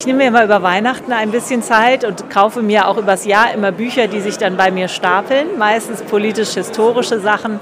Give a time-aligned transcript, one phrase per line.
[0.00, 3.52] Ich nehme mir immer über Weihnachten ein bisschen Zeit und kaufe mir auch übers Jahr
[3.52, 7.60] immer Bücher, die sich dann bei mir stapeln, meistens politisch-historische Sachen.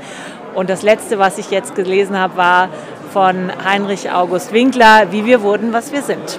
[0.54, 2.68] Und das letzte, was ich jetzt gelesen habe, war
[3.12, 6.38] von Heinrich August Winkler, Wie wir wurden, was wir sind.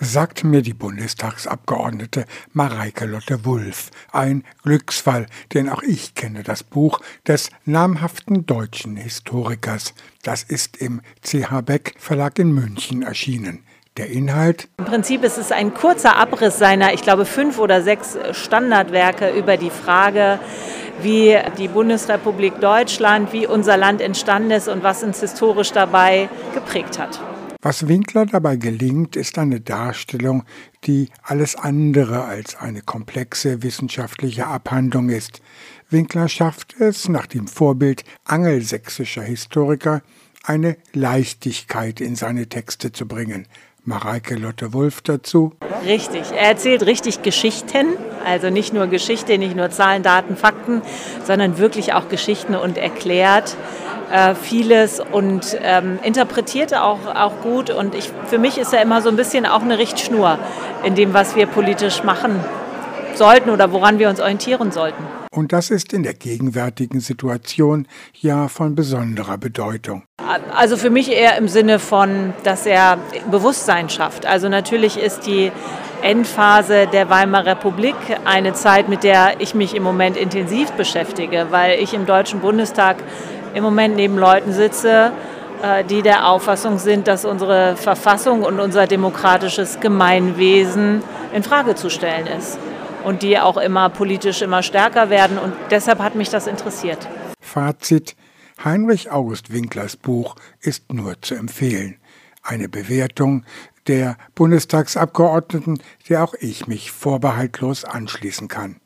[0.00, 3.92] Sagt mir die Bundestagsabgeordnete Mareike Lotte Wulff.
[4.10, 9.94] Ein Glücksfall, denn auch ich kenne das Buch des namhaften deutschen Historikers.
[10.24, 13.62] Das ist im CH Beck Verlag in München erschienen.
[13.96, 14.68] Der Inhalt?
[14.76, 19.56] Im Prinzip ist es ein kurzer Abriss seiner, ich glaube, fünf oder sechs Standardwerke über
[19.56, 20.38] die Frage,
[21.00, 26.98] wie die Bundesrepublik Deutschland, wie unser Land entstanden ist und was uns historisch dabei geprägt
[26.98, 27.20] hat.
[27.62, 30.44] Was Winkler dabei gelingt, ist eine Darstellung,
[30.84, 35.40] die alles andere als eine komplexe wissenschaftliche Abhandlung ist.
[35.88, 40.02] Winkler schafft es, nach dem Vorbild angelsächsischer Historiker,
[40.44, 43.48] eine Leichtigkeit in seine Texte zu bringen.
[43.86, 45.52] Mareike Lotte Wulff dazu.
[45.84, 47.86] Richtig, er erzählt richtig Geschichten,
[48.24, 50.82] also nicht nur Geschichte, nicht nur Zahlen, Daten, Fakten,
[51.24, 53.56] sondern wirklich auch Geschichten und erklärt
[54.10, 57.70] äh, vieles und ähm, interpretiert auch, auch gut.
[57.70, 60.40] Und ich, für mich ist er immer so ein bisschen auch eine Richtschnur
[60.82, 62.40] in dem, was wir politisch machen
[63.16, 65.04] sollten oder woran wir uns orientieren sollten.
[65.30, 70.02] Und das ist in der gegenwärtigen Situation ja von besonderer Bedeutung.
[70.54, 72.98] Also für mich eher im Sinne von, dass er
[73.30, 74.24] Bewusstsein schafft.
[74.24, 75.52] Also natürlich ist die
[76.02, 81.78] Endphase der Weimarer Republik eine Zeit, mit der ich mich im Moment intensiv beschäftige, weil
[81.80, 82.96] ich im Deutschen Bundestag
[83.54, 85.12] im Moment neben Leuten sitze,
[85.62, 91.02] äh, die der Auffassung sind, dass unsere Verfassung und unser demokratisches Gemeinwesen
[91.34, 92.58] in Frage zu stellen ist
[93.06, 95.38] und die auch immer politisch immer stärker werden.
[95.38, 97.08] Und deshalb hat mich das interessiert.
[97.40, 98.16] Fazit.
[98.64, 101.98] Heinrich August Winklers Buch ist nur zu empfehlen.
[102.42, 103.44] Eine Bewertung
[103.86, 108.80] der Bundestagsabgeordneten, der auch ich mich vorbehaltlos anschließen kann.